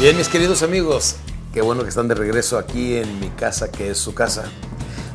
[0.00, 1.14] Bien, mis queridos amigos,
[1.52, 4.44] qué bueno que están de regreso aquí en mi casa, que es su casa,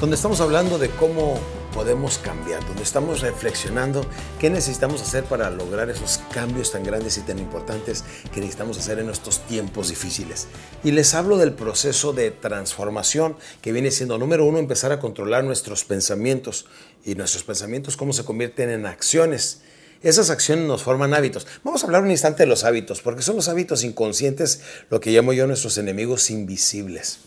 [0.00, 1.38] donde estamos hablando de cómo
[1.72, 4.04] podemos cambiar, donde estamos reflexionando
[4.40, 8.02] qué necesitamos hacer para lograr esos cambios tan grandes y tan importantes
[8.32, 10.48] que necesitamos hacer en estos tiempos difíciles.
[10.82, 15.44] Y les hablo del proceso de transformación que viene siendo, número uno, empezar a controlar
[15.44, 16.66] nuestros pensamientos
[17.04, 19.62] y nuestros pensamientos cómo se convierten en acciones.
[20.04, 21.46] Esas acciones nos forman hábitos.
[21.64, 25.10] Vamos a hablar un instante de los hábitos, porque son los hábitos inconscientes lo que
[25.10, 27.20] llamo yo nuestros enemigos invisibles.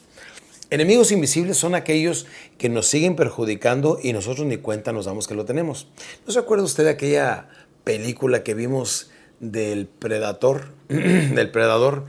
[0.69, 2.27] Enemigos invisibles son aquellos
[2.59, 5.87] que nos siguen perjudicando y nosotros ni cuenta nos damos que lo tenemos.
[6.27, 7.49] ¿No se acuerda usted de aquella
[7.83, 9.09] película que vimos
[9.39, 12.05] del Predator, del Predador,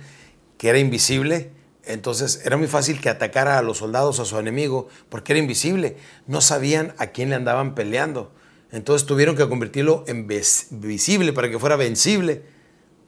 [0.59, 1.50] que era invisible?
[1.87, 5.97] Entonces era muy fácil que atacara a los soldados, a su enemigo, porque era invisible.
[6.27, 8.33] No sabían a quién le andaban peleando.
[8.70, 12.45] Entonces tuvieron que convertirlo en visible para que fuera vencible.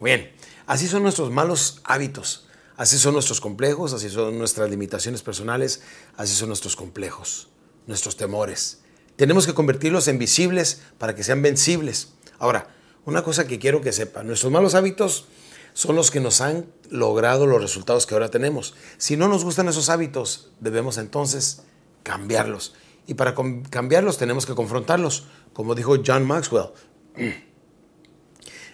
[0.00, 0.32] Bien,
[0.66, 5.82] así son nuestros malos hábitos, así son nuestros complejos, así son nuestras limitaciones personales,
[6.16, 7.48] así son nuestros complejos,
[7.86, 8.80] nuestros temores.
[9.16, 12.14] Tenemos que convertirlos en visibles para que sean vencibles.
[12.38, 12.74] Ahora,
[13.04, 15.26] una cosa que quiero que sepan, nuestros malos hábitos
[15.74, 18.74] son los que nos han logrado los resultados que ahora tenemos.
[18.96, 21.62] Si no nos gustan esos hábitos, debemos entonces
[22.02, 22.74] cambiarlos.
[23.06, 23.34] Y para
[23.70, 26.70] cambiarlos tenemos que confrontarlos, como dijo John Maxwell,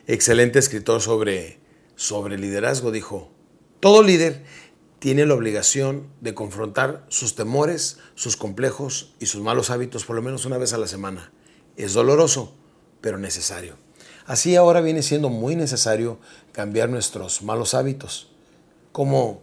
[0.07, 1.59] excelente escritor sobre,
[1.95, 3.31] sobre liderazgo, dijo,
[3.81, 4.45] todo líder
[4.99, 10.23] tiene la obligación de confrontar sus temores, sus complejos y sus malos hábitos por lo
[10.23, 11.33] menos una vez a la semana.
[11.77, 12.55] Es doloroso,
[13.01, 13.77] pero necesario.
[14.27, 16.19] Así ahora viene siendo muy necesario
[16.53, 18.33] cambiar nuestros malos hábitos,
[18.91, 19.43] como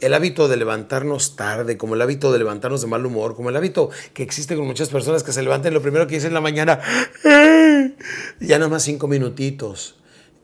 [0.00, 3.56] el hábito de levantarnos tarde, como el hábito de levantarnos de mal humor, como el
[3.56, 6.40] hábito que existe con muchas personas que se levantan lo primero que dicen en la
[6.40, 6.80] mañana,
[8.40, 9.96] ya nada más cinco minutitos.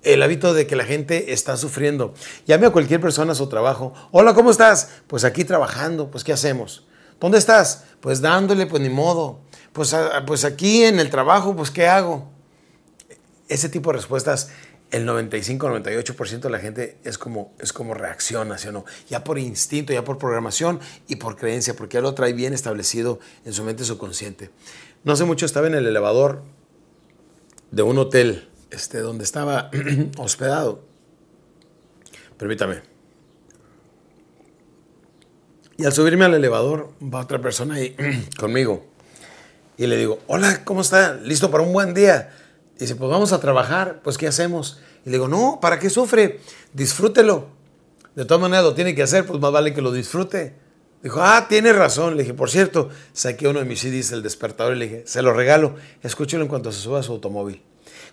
[0.03, 2.15] El hábito de que la gente está sufriendo.
[2.47, 3.93] Llame a cualquier persona a su trabajo.
[4.13, 4.91] Hola, ¿cómo estás?
[5.09, 6.13] Pues aquí trabajando.
[6.13, 6.87] Pues ¿qué hacemos?
[7.19, 7.85] ¿Dónde estás?
[8.01, 9.41] Pues dándole, pues ni modo.
[9.73, 12.31] Pues, ah, pues aquí en el trabajo, pues ¿qué hago?
[13.49, 14.51] Ese tipo de respuestas
[14.97, 18.85] el 95-98% de la gente es como, es como reacciona, ¿sí o no?
[19.09, 23.21] Ya por instinto, ya por programación y por creencia, porque ya lo trae bien establecido
[23.45, 24.51] en su mente subconsciente.
[25.05, 26.43] No hace mucho estaba en el elevador
[27.71, 29.71] de un hotel este, donde estaba
[30.17, 30.83] hospedado.
[32.39, 32.81] Permítame.
[35.77, 37.95] Y al subirme al elevador va otra persona ahí
[38.39, 38.87] conmigo.
[39.77, 41.15] Y le digo, hola, ¿cómo está?
[41.15, 42.31] ¿Listo para un buen día?
[42.79, 44.81] Dice, pues vamos a trabajar, pues ¿qué hacemos?
[45.05, 46.41] Y le digo, no, ¿para qué sufre?
[46.73, 47.49] Disfrútelo.
[48.15, 50.55] De todas maneras lo tiene que hacer, pues más vale que lo disfrute.
[51.03, 52.17] Dijo, ah, tiene razón.
[52.17, 55.23] Le dije, por cierto, saqué uno de mis CDs, el despertador, y le dije, se
[55.23, 57.63] lo regalo, escúchelo en cuanto se suba a su automóvil.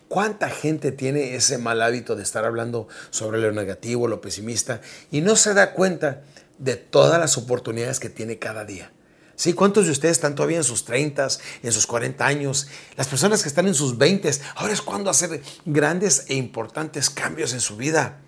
[0.07, 5.21] ¿Cuánta gente tiene ese mal hábito de estar hablando sobre lo negativo, lo pesimista, y
[5.21, 6.21] no se da cuenta
[6.59, 8.91] de todas las oportunidades que tiene cada día?
[9.35, 9.53] ¿Sí?
[9.53, 11.27] ¿Cuántos de ustedes están todavía en sus 30,
[11.63, 12.67] en sus 40 años?
[12.95, 17.53] Las personas que están en sus 20, ahora es cuando hacer grandes e importantes cambios
[17.53, 18.21] en su vida.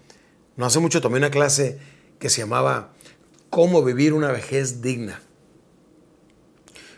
[0.55, 1.79] No hace mucho tomé una clase
[2.19, 2.93] que se llamaba
[3.49, 5.21] Cómo vivir una vejez digna.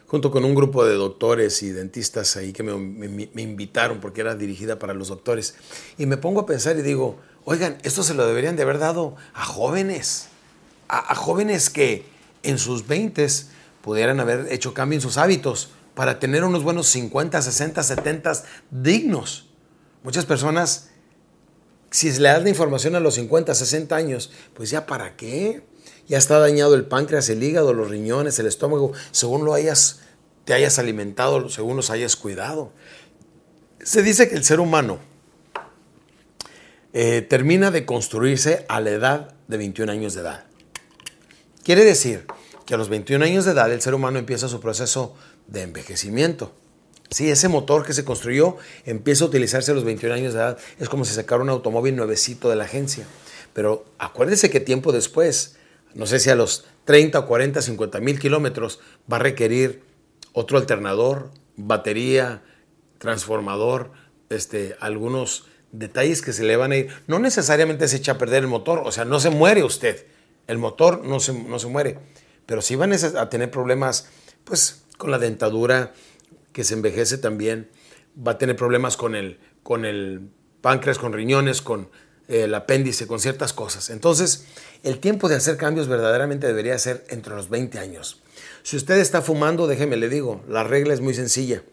[0.07, 4.79] Junto con un grupo de doctores y dentistas ahí que me, invitaron porque era dirigida
[4.79, 5.55] para los doctores.
[5.97, 9.17] Y me pongo a pensar y digo, oigan, esto se lo deberían de haber dado
[9.33, 10.29] a jóvenes.
[10.87, 12.05] A, jóvenes que
[12.43, 13.27] en sus 20
[13.87, 19.47] pudieran haber hecho cambio en sus hábitos para tener unos buenos 50, 60, 70 dignos.
[20.03, 20.89] Muchas personas,
[21.89, 25.63] si le das la información a los 50, 60 años, pues ya para qué?
[26.05, 30.01] Ya está dañado el páncreas, el hígado, los riñones, el estómago, según lo hayas,
[30.43, 32.73] te hayas alimentado, según los hayas cuidado.
[33.81, 34.99] Se dice que el ser humano
[36.91, 40.43] eh, termina de construirse a la edad de 21 años de edad.
[41.63, 42.27] Quiere decir
[42.67, 45.15] que a los 21 años de edad el ser humano empieza su proceso
[45.47, 46.51] de envejecimiento.
[47.09, 50.57] Si ese motor que se construyó empieza a utilizarse a los 21 años de edad.
[50.77, 53.07] Es como si sacara un automóvil nuevecito de la agencia.
[53.53, 55.55] Pero acuérdese que tiempo después,
[55.95, 58.81] no sé si a los 30, 40, 50 mil kilómetros,
[59.11, 59.81] va a requerir
[60.33, 62.43] otro alternador, batería,
[62.97, 63.91] transformador,
[64.29, 66.89] este, algunos detalles que se le van a ir.
[67.07, 70.05] No necesariamente se echa a perder el motor, o sea, no se muere usted.
[70.47, 71.97] El motor no se, no se muere
[72.47, 74.07] pero si van a tener problemas,
[74.43, 75.93] pues con la dentadura
[76.53, 77.69] que se envejece también,
[78.17, 81.89] va a tener problemas con el, con el páncreas, con riñones, con
[82.27, 83.89] el apéndice, con ciertas cosas.
[83.89, 84.45] Entonces,
[84.83, 88.21] el tiempo de hacer cambios verdaderamente debería ser entre los 20 años.
[88.63, 91.63] Si usted está fumando, déjeme le digo, la regla es muy sencilla.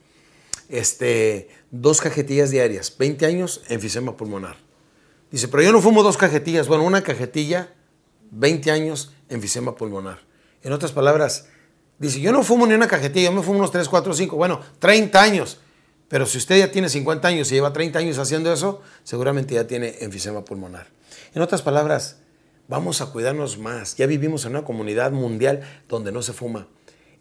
[0.69, 4.57] Este, dos cajetillas diarias, 20 años, enfisema pulmonar.
[5.31, 6.69] Dice, pero yo no fumo dos cajetillas.
[6.69, 7.73] Bueno, una cajetilla
[8.31, 10.21] 20 años enfisema pulmonar.
[10.65, 11.47] En otras palabras,
[11.99, 14.61] dice, yo no fumo ni una cajetilla, yo me fumo unos 3, 4, 5, bueno,
[14.79, 15.61] 30 años.
[16.09, 19.67] Pero si usted ya tiene 50 años y lleva 30 años haciendo eso, seguramente ya
[19.67, 20.87] tiene enfisema pulmonar.
[21.35, 22.17] En otras palabras,
[22.67, 23.97] vamos a cuidarnos más.
[23.97, 26.67] Ya vivimos en una comunidad mundial donde no se fuma.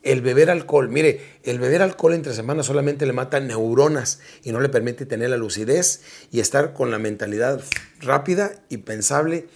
[0.03, 4.61] El beber alcohol, mire, el beber alcohol entre semanas solamente le mata neuronas y no
[4.61, 6.01] le permite tener la lucidez
[6.31, 7.61] y estar con la mentalidad
[7.99, 9.47] rápida y pensable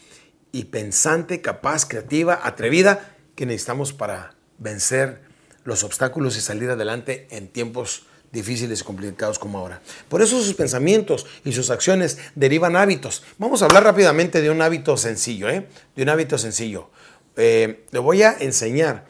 [0.52, 5.22] y pensante, capaz, creativa, atrevida que necesitamos para vencer
[5.64, 9.80] los obstáculos y salir adelante en tiempos difíciles y complicados como ahora.
[10.10, 13.24] Por eso sus pensamientos y sus acciones derivan hábitos.
[13.38, 15.68] Vamos a hablar rápidamente de un hábito sencillo, ¿eh?
[15.96, 16.90] De un hábito sencillo.
[17.36, 19.06] Eh, le voy a enseñar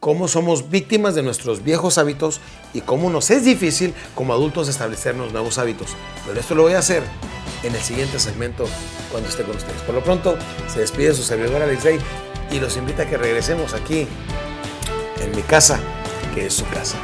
[0.00, 2.40] cómo somos víctimas de nuestros viejos hábitos
[2.74, 5.90] y cómo nos es difícil como adultos establecernos nuevos hábitos.
[6.26, 7.04] Pero esto lo voy a hacer
[7.62, 8.66] en el siguiente segmento
[9.12, 9.80] cuando esté con ustedes.
[9.82, 10.36] Por lo pronto,
[10.66, 11.98] se despide su servidor Alex Day
[12.50, 14.06] y los invita a que regresemos aquí
[15.20, 15.80] en mi casa,
[16.34, 16.96] que es su casa.